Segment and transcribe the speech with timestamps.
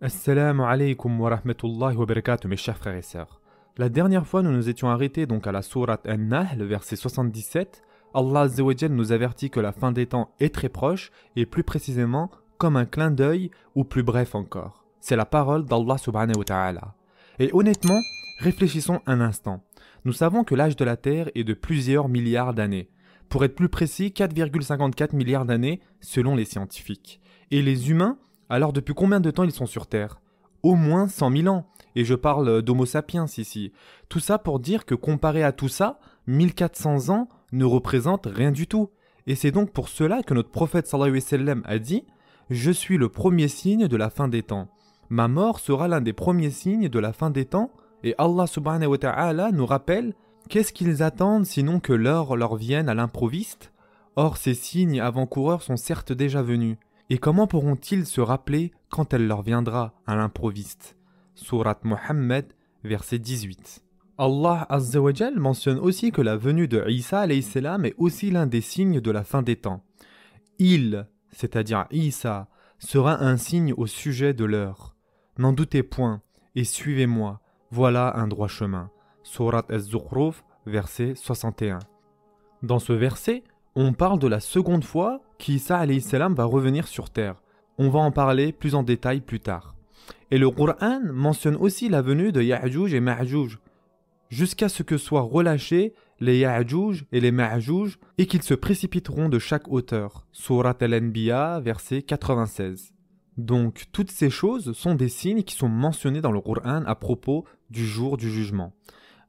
[0.00, 3.40] Assalamu alaikum wa rahmatullahi wa barakatuh mes chers frères et sœurs.
[3.78, 7.82] La dernière fois nous nous étions arrêtés donc à la sourate An-Nahl verset 77.
[8.14, 12.30] Allah Azzawajal nous avertit que la fin des temps est très proche et plus précisément
[12.58, 14.84] comme un clin d'œil ou plus bref encore.
[15.00, 16.94] C'est la parole d'Allah subhanahu wa ta'ala.
[17.40, 18.00] Et honnêtement,
[18.38, 19.64] réfléchissons un instant.
[20.04, 22.88] Nous savons que l'âge de la Terre est de plusieurs milliards d'années.
[23.28, 27.20] Pour être plus précis, 4,54 milliards d'années selon les scientifiques.
[27.50, 28.16] Et les humains,
[28.48, 30.20] alors depuis combien de temps ils sont sur Terre?
[30.62, 31.66] Au moins 100 000 ans.
[31.94, 33.72] Et je parle d'Homo sapiens ici.
[34.08, 38.66] Tout ça pour dire que comparé à tout ça, 1400 ans ne représentent rien du
[38.66, 38.90] tout.
[39.26, 42.04] Et c'est donc pour cela que notre prophète sallallahu a dit
[42.50, 44.68] Je suis le premier signe de la fin des temps.
[45.10, 47.70] Ma mort sera l'un des premiers signes de la fin des temps.
[48.04, 50.14] Et Allah subhanahu wa ta'ala nous rappelle
[50.48, 53.72] Qu'est-ce qu'ils attendent sinon que l'heure leur vienne à l'improviste?
[54.16, 56.78] Or ces signes avant-coureurs sont certes déjà venus.
[57.10, 60.96] Et comment pourront-ils se rappeler quand elle leur viendra à l'improviste?
[61.34, 62.52] Surat Muhammad,
[62.84, 63.82] verset 18.
[64.18, 69.00] Allah Azzawajal mentionne aussi que la venue de Isa salam est aussi l'un des signes
[69.00, 69.84] de la fin des temps.
[70.58, 74.94] Il, c'est-à-dire Isa, sera un signe au sujet de l'heure.
[75.38, 76.20] N'en doutez point,
[76.56, 78.90] et suivez-moi, voilà un droit chemin.
[79.22, 81.78] Surat Az-Zukhruf, verset 61.
[82.62, 83.44] Dans ce verset,
[83.80, 87.36] on parle de la seconde fois qu'Isa salam va revenir sur terre.
[87.78, 89.76] On va en parler plus en détail plus tard.
[90.32, 93.60] Et le Qur'an mentionne aussi la venue de Ya'juj et Ma'juj,
[94.30, 99.38] jusqu'à ce que soient relâchés les Ya'juj et les Ma'juj et qu'ils se précipiteront de
[99.38, 100.26] chaque hauteur.
[100.32, 102.92] Surat al-Anbiya, verset 96.
[103.36, 107.44] Donc, toutes ces choses sont des signes qui sont mentionnés dans le Qur'an à propos
[107.70, 108.72] du jour du jugement.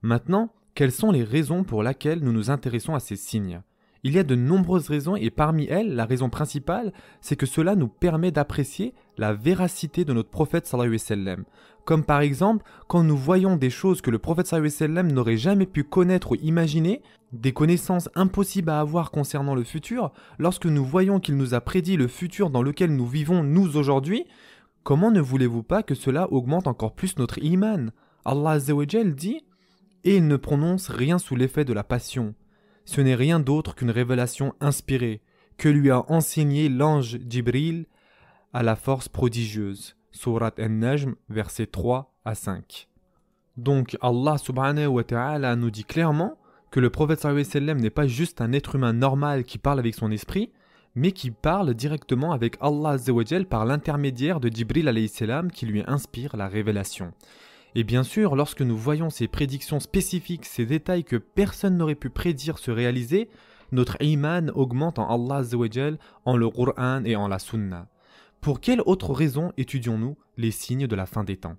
[0.00, 3.60] Maintenant, quelles sont les raisons pour lesquelles nous nous intéressons à ces signes?
[4.04, 7.74] Il y a de nombreuses raisons et parmi elles, la raison principale, c'est que cela
[7.74, 11.44] nous permet d'apprécier la véracité de notre prophète sallallahu alayhi wa sallam.
[11.84, 15.12] Comme par exemple, quand nous voyons des choses que le prophète sallallahu alayhi wa sallam
[15.12, 20.66] n'aurait jamais pu connaître ou imaginer, des connaissances impossibles à avoir concernant le futur, lorsque
[20.66, 24.24] nous voyons qu'il nous a prédit le futur dans lequel nous vivons nous aujourd'hui,
[24.84, 27.90] comment ne voulez-vous pas que cela augmente encore plus notre iman?
[28.24, 29.44] Allah dit
[30.04, 32.34] et il ne prononce rien sous l'effet de la passion.
[32.88, 35.20] Ce n'est rien d'autre qu'une révélation inspirée
[35.58, 37.84] que lui a enseigné l'ange Djibril
[38.54, 39.94] à la force prodigieuse.
[40.10, 42.88] Surat An-Najm, versets 3 à 5.
[43.58, 46.38] Donc Allah subhanahu wa ta'ala nous dit clairement
[46.70, 50.50] que le prophète n'est pas juste un être humain normal qui parle avec son esprit,
[50.94, 52.96] mais qui parle directement avec Allah
[53.50, 57.12] par l'intermédiaire de Djibril salam qui lui inspire la révélation.
[57.78, 62.10] Et bien sûr, lorsque nous voyons ces prédictions spécifiques, ces détails que personne n'aurait pu
[62.10, 63.28] prédire se réaliser,
[63.70, 65.46] notre iman augmente en Allah
[66.24, 67.86] en le Qur'an et en la Sunna.
[68.40, 71.54] Pour quelle autre raison étudions-nous les signes de la fin des temps?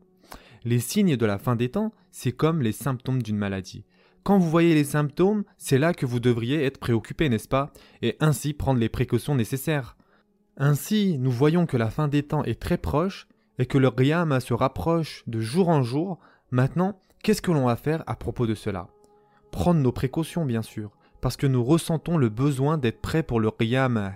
[0.65, 3.85] Les signes de la fin des temps, c'est comme les symptômes d'une maladie.
[4.23, 7.71] Quand vous voyez les symptômes, c'est là que vous devriez être préoccupé, n'est-ce pas?
[8.01, 9.95] Et ainsi prendre les précautions nécessaires.
[10.57, 13.29] Ainsi, nous voyons que la fin des temps est très proche
[13.59, 16.17] et que le Qiyam se rapproche de jour en jour,
[16.49, 18.87] maintenant, qu'est-ce que l'on va faire à propos de cela?
[19.51, 23.51] Prendre nos précautions, bien sûr, parce que nous ressentons le besoin d'être prêts pour le
[23.51, 24.15] Qiyam.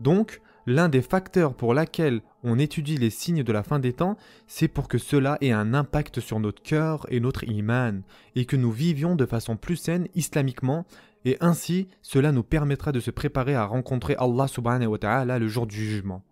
[0.00, 4.18] Donc, l'un des facteurs pour lesquels on étudie les signes de la fin des temps,
[4.46, 8.02] c'est pour que cela ait un impact sur notre cœur et notre iman,
[8.36, 10.84] et que nous vivions de façon plus saine islamiquement,
[11.24, 15.48] et ainsi cela nous permettra de se préparer à rencontrer Allah subhanahu wa ta'ala le
[15.48, 16.22] jour du jugement.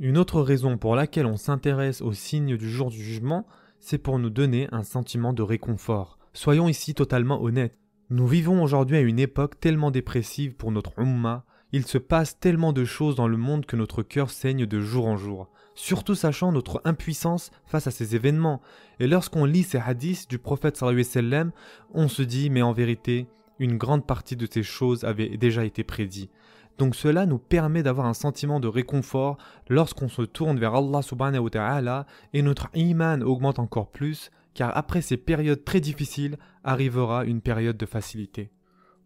[0.00, 3.46] Une autre raison pour laquelle on s'intéresse aux signes du jour du jugement,
[3.78, 6.18] c'est pour nous donner un sentiment de réconfort.
[6.32, 7.78] Soyons ici totalement honnêtes.
[8.10, 11.44] Nous vivons aujourd'hui à une époque tellement dépressive pour notre Ummah,
[11.76, 15.06] il se passe tellement de choses dans le monde que notre cœur saigne de jour
[15.06, 18.62] en jour, surtout sachant notre impuissance face à ces événements.
[19.00, 21.50] Et lorsqu'on lit ces hadiths du prophète sallam,
[21.92, 23.26] on se dit mais en vérité,
[23.58, 26.30] une grande partie de ces choses avaient déjà été prédites.
[26.78, 31.44] Donc cela nous permet d'avoir un sentiment de réconfort lorsqu'on se tourne vers Allah subhanahu
[31.44, 37.24] wa ta'ala et notre iman augmente encore plus car après ces périodes très difficiles arrivera
[37.24, 38.50] une période de facilité.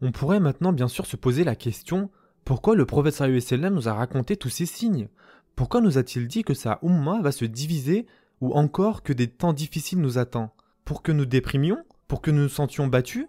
[0.01, 2.11] On pourrait maintenant bien sûr se poser la question
[2.49, 5.09] pourquoi le prophète sallam nous a raconté tous ces signes?
[5.55, 8.07] Pourquoi nous a-t-il dit que sa umma va se diviser
[8.41, 10.49] ou encore que des temps difficiles nous attendent?
[10.87, 11.85] Pour que nous déprimions?
[12.07, 13.27] Pour que nous nous sentions battus?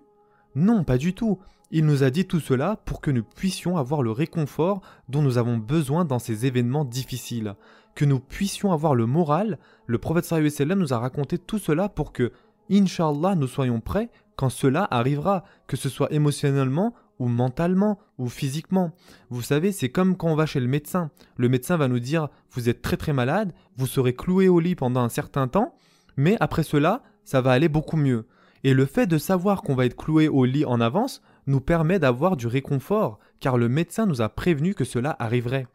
[0.56, 1.38] Non, pas du tout.
[1.72, 5.38] Il nous a dit tout cela pour que nous puissions avoir le réconfort dont nous
[5.38, 7.56] avons besoin dans ces événements difficiles,
[7.94, 9.60] que nous puissions avoir le moral.
[9.86, 12.32] Le prophète sallam nous a raconté tout cela pour que,
[12.72, 18.94] inshallah, nous soyons prêts quand cela arrivera, que ce soit émotionnellement ou mentalement, ou physiquement.
[19.30, 21.12] Vous savez, c'est comme quand on va chez le médecin.
[21.38, 24.76] Le médecin va nous dire vous êtes très très malade, vous serez cloué au lit
[24.76, 25.76] pendant un certain temps,
[26.18, 28.26] mais après cela, ça va aller beaucoup mieux.
[28.64, 32.00] Et le fait de savoir qu'on va être cloué au lit en avance nous permet
[32.00, 35.68] d'avoir du réconfort, car le médecin nous a prévenu que cela arriverait.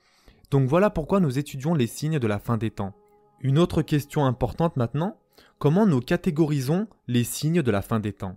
[0.50, 2.94] Donc voilà pourquoi nous étudions les signes de la fin des temps.
[3.40, 5.18] Une autre question importante maintenant,
[5.58, 8.36] comment nous catégorisons les signes de la fin des temps?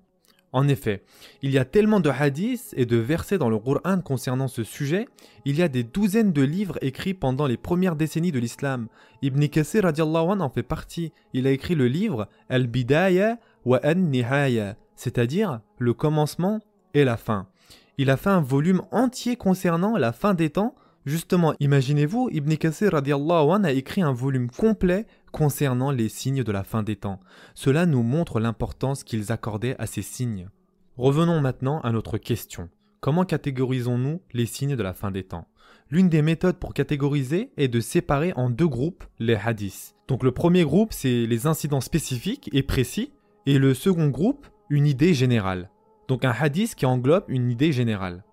[0.51, 1.03] En effet,
[1.43, 5.07] il y a tellement de hadiths et de versets dans le Qur'an concernant ce sujet,
[5.45, 8.87] il y a des douzaines de livres écrits pendant les premières décennies de l'islam.
[9.21, 11.11] Ibn Kassir en fait partie.
[11.33, 16.61] Il a écrit le livre Al-Bidaya wa An-Nihaya, c'est-à-dire le commencement
[16.93, 17.47] et la fin.
[17.97, 20.75] Il a fait un volume entier concernant la fin des temps.
[21.05, 26.83] Justement, imaginez-vous, Ibn Kassir a écrit un volume complet concernant les signes de la fin
[26.83, 27.19] des temps.
[27.55, 30.49] Cela nous montre l'importance qu'ils accordaient à ces signes.
[30.97, 32.69] Revenons maintenant à notre question.
[32.99, 35.47] Comment catégorisons-nous les signes de la fin des temps?
[35.89, 39.95] L'une des méthodes pour catégoriser est de séparer en deux groupes les hadiths.
[40.07, 43.13] Donc le premier groupe, c'est les incidents spécifiques et précis,
[43.45, 45.69] et le second groupe, une idée générale.
[46.07, 48.23] Donc un hadith qui englobe une idée générale.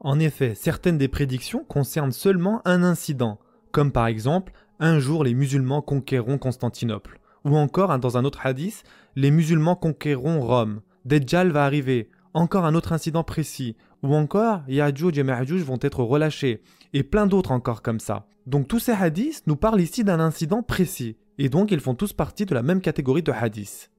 [0.00, 3.38] En effet, certaines des prédictions concernent seulement un incident,
[3.72, 7.20] comme par exemple un jour les musulmans conquéreront Constantinople.
[7.44, 8.82] Ou encore, dans un autre hadith,
[9.14, 10.80] les musulmans conquéreront Rome.
[11.04, 12.10] Dajjal va arriver.
[12.32, 13.76] Encore un autre incident précis.
[14.02, 16.62] Ou encore, Ya'juj et vont être relâchés.
[16.92, 18.26] Et plein d'autres encore comme ça.
[18.46, 21.16] Donc tous ces hadiths nous parlent ici d'un incident précis.
[21.38, 23.90] Et donc ils font tous partie de la même catégorie de hadiths.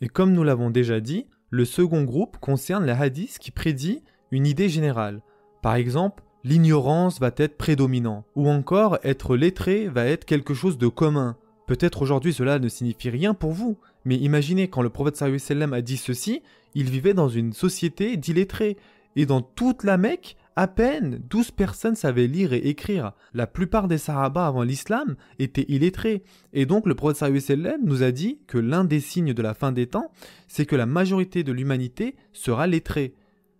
[0.00, 4.46] Et comme nous l'avons déjà dit, le second groupe concerne les hadiths qui prédit une
[4.46, 5.20] idée générale.
[5.62, 10.86] Par exemple, l'ignorance va être prédominant, ou encore être lettré va être quelque chose de
[10.86, 11.36] commun.
[11.66, 15.96] Peut-être aujourd'hui cela ne signifie rien pour vous, mais imaginez quand le prophète a dit
[15.96, 16.42] ceci,
[16.74, 18.76] il vivait dans une société d'illettrés,
[19.16, 23.12] et dans toute la Mecque, à peine 12 personnes savaient lire et écrire.
[23.34, 26.22] La plupart des Sahaba avant l'islam étaient illettrés.
[26.52, 27.52] Et donc le prophète
[27.82, 30.10] nous a dit que l'un des signes de la fin des temps,
[30.48, 33.14] c'est que la majorité de l'humanité sera lettrée.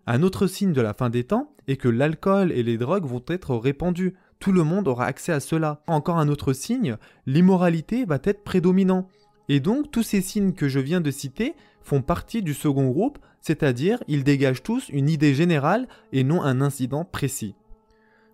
[0.07, 3.25] Un autre signe de la fin des temps est que l'alcool et les drogues vont
[3.29, 4.15] être répandus.
[4.39, 5.83] Tout le monde aura accès à cela.
[5.87, 6.97] Encore un autre signe,
[7.27, 9.07] l'immoralité va être prédominant.
[9.49, 13.19] Et donc tous ces signes que je viens de citer font partie du second groupe,
[13.41, 17.55] c'est-à-dire ils dégagent tous une idée générale et non un incident précis.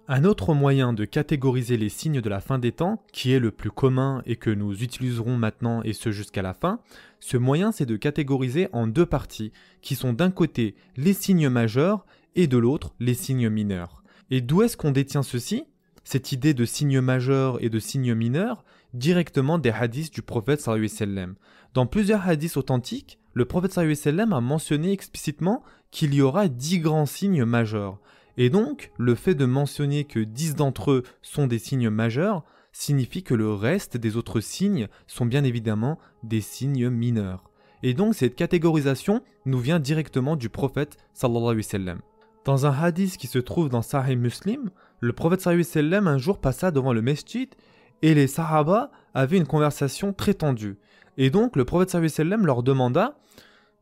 [0.09, 3.51] Un autre moyen de catégoriser les signes de la fin des temps, qui est le
[3.51, 6.79] plus commun et que nous utiliserons maintenant et ce jusqu'à la fin,
[7.19, 9.51] ce moyen c'est de catégoriser en deux parties,
[9.83, 12.07] qui sont d'un côté les signes majeurs
[12.37, 14.05] et de l'autre les signes mineurs.
[14.31, 15.65] Et d'où est-ce qu'on détient ceci?
[16.05, 21.35] Cette idée de signes majeurs et de signes mineurs directement des hadiths du prophète sallam.
[21.75, 27.07] Dans plusieurs hadiths authentiques, le prophète sallam a mentionné explicitement qu'il y aura dix grands
[27.07, 27.99] signes majeurs.
[28.39, 32.45] Et donc, le fait de mentionner que dix d'entre eux sont des signes majeurs
[32.77, 37.51] signifie que le reste des autres signes sont bien évidemment des signes mineurs.
[37.83, 42.01] Et donc cette catégorisation nous vient directement du prophète sallallahu alayhi sallam.
[42.45, 46.19] Dans un hadith qui se trouve dans Sahih Muslim, le prophète sallallahu alayhi sallam un
[46.19, 47.49] jour passa devant le mesjid
[48.03, 50.79] et les sahaba avaient une conversation très tendue.
[51.17, 53.17] Et donc le prophète leur demanda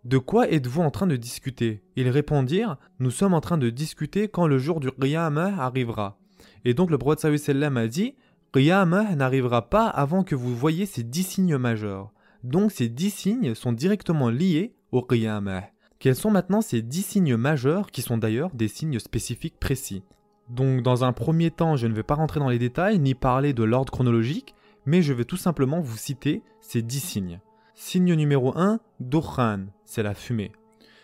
[0.05, 1.83] de quoi êtes-vous en train de discuter?
[1.97, 6.19] Ils répondirent Nous sommes en train de discuter quand le jour du Qiyamah arrivera.
[6.67, 8.15] Et donc le prophète a dit
[8.53, 12.13] Qiyamah n'arrivera pas avant que vous voyez ces dix signes majeurs.
[12.43, 15.65] Donc ces dix signes sont directement liés au Qiyamah.
[15.99, 20.03] Quels sont maintenant ces dix signes majeurs qui sont d'ailleurs des signes spécifiques précis?
[20.49, 23.53] Donc dans un premier temps, je ne vais pas rentrer dans les détails ni parler
[23.53, 24.55] de l'ordre chronologique,
[24.87, 27.41] mais je vais tout simplement vous citer ces dix signes.
[27.75, 30.53] Signe numéro 1, Dukhan, c'est la fumée.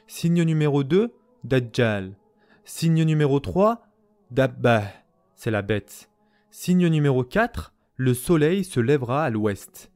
[0.06, 1.12] Signe numéro 2,
[1.44, 2.14] Dajjal.
[2.64, 3.82] Signe numéro 3,
[4.30, 4.84] Dabbah,
[5.34, 6.10] c'est la bête.
[6.50, 9.90] Signe numéro 4, le soleil se lèvera à l'ouest.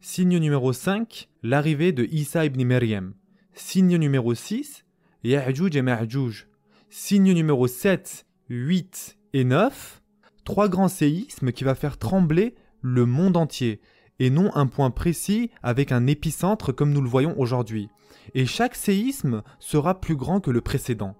[0.00, 3.14] Signe numéro 5, l'arrivée de Isa ibn Maryam.
[3.54, 4.84] Signe numéro 6,
[5.24, 6.48] Ya'juj et Ma'juj.
[6.90, 10.02] Signe numéro 7, 8 et 9,
[10.44, 13.80] trois grands séismes qui va faire trembler le monde entier
[14.18, 17.88] et non un point précis avec un épicentre comme nous le voyons aujourd'hui.
[18.34, 21.14] Et chaque séisme sera plus grand que le précédent.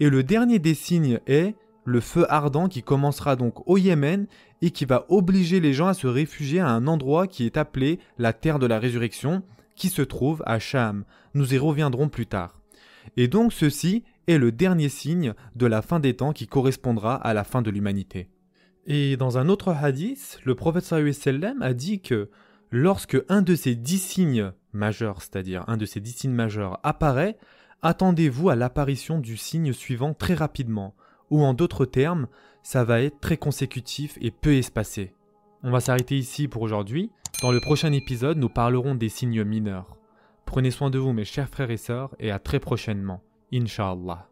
[0.00, 4.26] Et le dernier des signes est le feu ardent qui commencera donc au Yémen
[4.60, 7.98] et qui va obliger les gens à se réfugier à un endroit qui est appelé
[8.18, 9.42] la terre de la résurrection,
[9.74, 11.04] qui se trouve à Sham.
[11.34, 12.58] Nous y reviendrons plus tard.
[13.16, 17.34] Et donc ceci est le dernier signe de la fin des temps qui correspondra à
[17.34, 18.28] la fin de l'humanité.
[18.86, 22.30] Et dans un autre hadith, le prophète sallam a dit que
[22.70, 27.36] lorsque un de ces dix signes majeurs, c'est-à-dire un de ces dix signes majeurs apparaît,
[27.82, 30.94] attendez-vous à l'apparition du signe suivant très rapidement,
[31.30, 32.28] ou en d'autres termes,
[32.62, 35.14] ça va être très consécutif et peu espacé.
[35.62, 37.10] On va s'arrêter ici pour aujourd'hui.
[37.42, 39.96] Dans le prochain épisode, nous parlerons des signes mineurs.
[40.44, 43.22] Prenez soin de vous mes chers frères et sœurs et à très prochainement.
[43.50, 44.26] İnşallah.